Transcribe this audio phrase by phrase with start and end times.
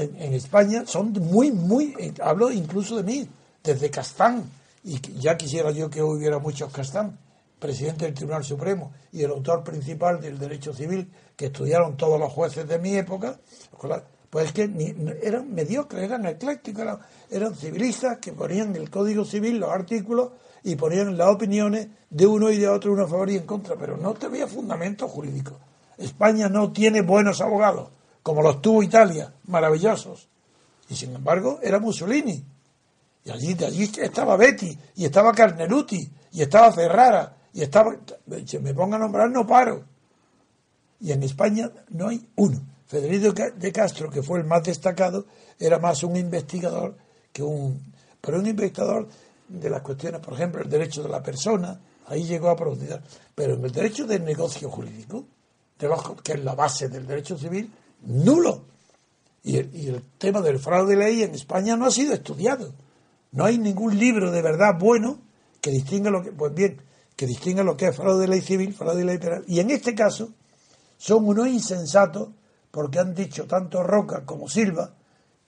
[0.00, 3.28] En, España son muy, muy, eh, hablo incluso de mí,
[3.62, 4.44] desde Castán,
[4.84, 7.18] y ya quisiera yo que hubiera muchos Castán,
[7.58, 12.32] presidente del Tribunal Supremo y el autor principal del derecho civil, que estudiaron todos los
[12.32, 13.38] jueces de mi época,
[14.30, 16.98] pues es que ni- eran mediocres, eran eclécticos, eran,
[17.30, 20.30] eran civilistas que ponían el Código Civil los artículos
[20.62, 23.76] y ponían las opiniones de uno y de otro, uno a favor y en contra,
[23.76, 25.58] pero no tenía fundamento jurídico.
[25.96, 27.88] España no tiene buenos abogados,
[28.22, 30.28] como los tuvo Italia, maravillosos.
[30.88, 32.44] Y sin embargo, era Mussolini.
[33.24, 37.96] Y allí, de allí estaba Betty, y estaba Carneruti, y estaba Ferrara, y estaba.
[38.46, 39.84] Se me ponga a nombrar, no paro.
[41.00, 42.60] Y en España no hay uno.
[42.86, 45.26] Federico de Castro, que fue el más destacado,
[45.58, 46.96] era más un investigador
[47.32, 47.92] que un.
[48.20, 49.08] Pero un investigador
[49.46, 53.02] de las cuestiones, por ejemplo, el derecho de la persona, ahí llegó a profundizar.
[53.34, 55.26] Pero en el derecho del negocio jurídico,
[56.22, 57.70] que es la base del derecho civil,
[58.02, 58.64] nulo.
[59.42, 62.74] Y el, tema del fraude de ley en España no ha sido estudiado.
[63.32, 65.20] No hay ningún libro de verdad bueno
[65.60, 66.80] que distinga lo que, pues bien,
[67.16, 69.44] que distinga lo que es fraude de ley civil, fraude de ley penal.
[69.46, 70.32] Y en este caso
[70.98, 72.28] son unos insensatos
[72.70, 74.94] porque han dicho tanto Roca como Silva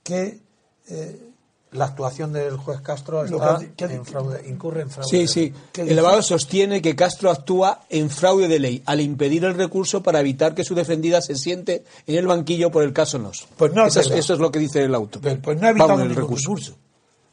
[0.02, 0.40] que
[0.88, 1.29] eh,
[1.72, 5.08] La actuación del juez Castro Lo está que- que- en fraude, incurre en fraude.
[5.08, 5.52] Sí, sí.
[5.72, 10.02] ¿Qué El abogado sostiene que Castro actúa en fraude de ley al impedir el recurso
[10.02, 13.46] para evitar que su defendida se siente en el banquillo por el caso Nos.
[13.56, 15.20] Pues no es eso, es, eso es lo que dice el auto.
[15.20, 16.48] Pues, pues no ha evitado el recurso.
[16.48, 16.76] recurso.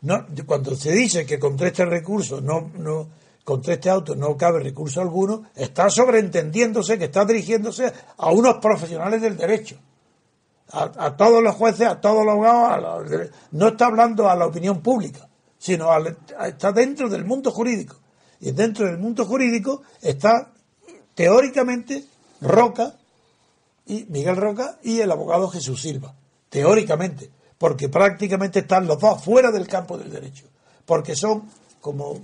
[0.02, 3.08] No, cuando se dice que contra este recurso no, no
[3.44, 9.20] contra este auto no cabe recurso alguno, está sobreentendiéndose que está dirigiéndose a unos profesionales
[9.22, 9.78] del derecho.
[10.72, 14.82] A, todos los jueces, a todos los abogados, los- no está hablando a la opinión
[14.82, 15.90] pública, sino
[16.46, 17.96] está dentro del mundo jurídico.
[18.42, 20.52] Y dentro del mundo jurídico está
[21.16, 22.06] teóricamente
[22.42, 22.94] Roca
[23.86, 26.14] y Miguel Roca y el abogado Jesús Silva,
[26.50, 30.46] teóricamente, porque prácticamente están los dos fuera del campo del derecho,
[30.86, 31.50] porque son,
[31.82, 32.20] como,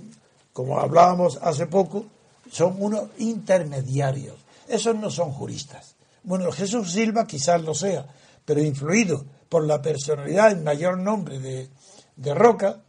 [0.52, 2.04] como hablábamos hace poco,
[2.50, 4.36] son unos intermediarios.
[4.68, 5.94] Esos no son juristas.
[6.22, 8.06] Bueno, Jesús Silva quizás lo sea,
[8.44, 11.70] pero influido por la personalidad en mayor nombre de,
[12.16, 12.82] de Roca,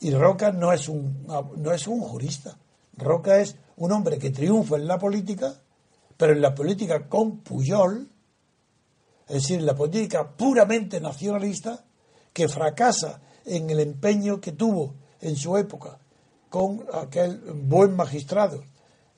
[0.00, 1.26] y Roca no es, un,
[1.56, 2.58] no es un jurista.
[2.96, 5.54] Roca es un hombre que triunfa en la política,
[6.16, 8.08] pero en la política con Puyol,
[9.26, 11.84] es decir, en la política puramente nacionalista,
[12.32, 15.98] que fracasa en el empeño que tuvo en su época
[16.48, 18.62] con aquel buen magistrado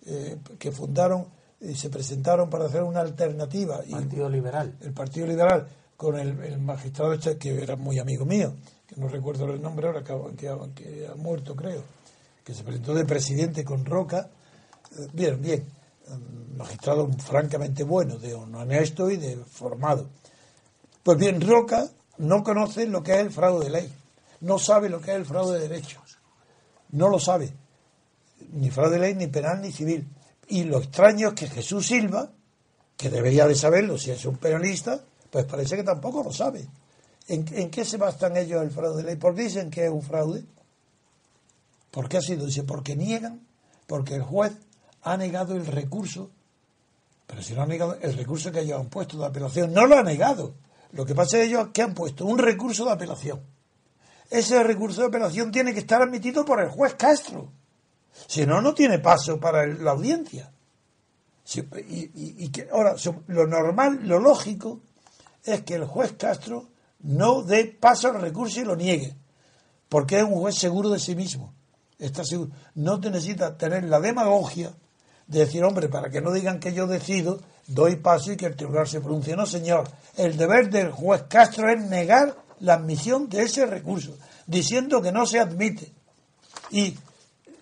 [0.06, 1.26] eh, que fundaron
[1.74, 3.80] se presentaron para hacer una alternativa.
[3.86, 4.76] Y Partido Liberal.
[4.80, 8.54] el Partido Liberal con el, el magistrado este que era muy amigo mío,
[8.86, 11.82] que no recuerdo el nombre ahora, que, ha- que ha- que ha muerto creo,
[12.44, 14.28] que se presentó de presidente con Roca.
[14.98, 15.64] Eh, Bien, bien,
[16.56, 20.08] magistrado francamente bueno, de honesto y de formado.
[21.02, 23.92] Pues bien, Roca no conoce lo que es el fraude de ley,
[24.40, 26.18] no sabe lo que es el fraude de derechos,
[26.90, 27.52] no lo sabe,
[28.52, 30.06] ni fraude de ley, ni penal, ni civil.
[30.48, 32.30] Y lo extraño es que Jesús Silva,
[32.96, 36.66] que debería de saberlo si es un penalista, pues parece que tampoco lo sabe.
[37.28, 39.16] ¿En, qué se bastan ellos el fraude de ley?
[39.16, 40.44] ¿Por qué dicen que es un fraude?
[41.90, 42.46] ¿Por qué ha sido?
[42.46, 43.40] Dice, porque niegan,
[43.86, 44.52] porque el juez
[45.02, 46.30] ha negado el recurso,
[47.26, 49.98] pero si no ha negado el recurso que ellos han puesto de apelación, no lo
[49.98, 50.54] ha negado.
[50.92, 53.40] Lo que pasa es ellos que han puesto un recurso de apelación.
[54.30, 57.50] Ese recurso de apelación tiene que estar admitido por el juez Castro.
[58.26, 60.50] Si no, no tiene paso para la audiencia.
[61.88, 62.96] Y, que, ahora,
[63.28, 64.80] lo normal, lo lógico,
[65.44, 66.68] es que el juez Castro
[67.00, 69.14] no dé paso al recurso y lo niegue.
[69.88, 71.54] Porque es un juez seguro de sí mismo.
[71.98, 72.50] Está seguro.
[72.74, 74.72] No te necesita tener la demagogia
[75.26, 78.56] de decir, hombre, para que no digan que yo decido, doy paso y que el
[78.56, 79.36] tribunal se pronuncie.
[79.36, 79.88] No, señor.
[80.16, 84.16] El deber del juez Castro es negar la admisión de ese recurso,
[84.46, 85.92] diciendo que no se admite.
[86.70, 86.96] Y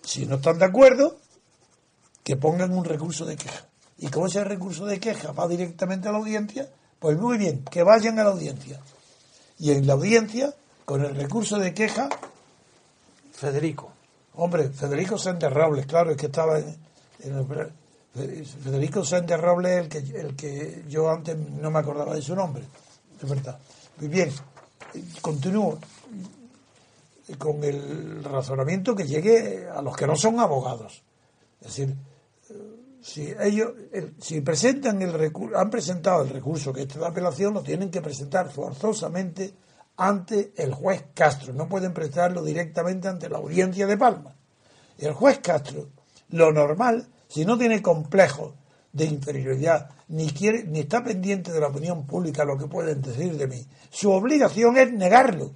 [0.05, 1.17] si no están de acuerdo,
[2.23, 3.65] que pongan un recurso de queja.
[3.97, 6.69] Y como ese recurso de queja va directamente a la audiencia,
[6.99, 8.79] pues muy bien, que vayan a la audiencia.
[9.59, 10.53] Y en la audiencia,
[10.85, 12.09] con el recurso de queja,
[13.33, 13.91] Federico.
[14.35, 16.75] hombre, Federico Sánchez Robles, claro, es que estaba en,
[17.23, 17.71] en el-
[18.63, 22.63] Federico Sánchez Robles, el que, el que yo antes no me acordaba de su nombre,
[23.21, 23.57] es verdad.
[23.97, 24.31] Muy bien,
[25.21, 25.77] continúo
[27.37, 31.03] con el razonamiento que llegue a los que no son abogados.
[31.61, 31.95] Es decir,
[33.01, 37.63] si ellos el- si presentan el recurso, han presentado el recurso que es apelación, lo
[37.63, 39.53] tienen que presentar forzosamente
[39.97, 41.53] ante el juez Castro.
[41.53, 44.35] No pueden presentarlo directamente ante la audiencia de Palma.
[44.97, 45.89] El juez Castro,
[46.29, 48.55] lo normal, si no tiene complejo
[48.91, 53.35] de inferioridad, ni quiere, ni está pendiente de la opinión pública, lo que pueden decir
[53.37, 55.51] de mí, su obligación es negarlo.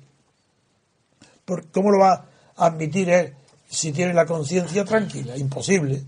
[1.71, 2.25] ¿Cómo lo va
[2.55, 3.33] a admitir él
[3.67, 5.37] si tiene la conciencia tranquila?
[5.37, 6.03] Imposible.